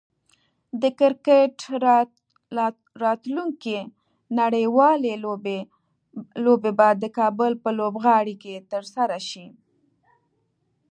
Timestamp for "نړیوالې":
4.39-5.13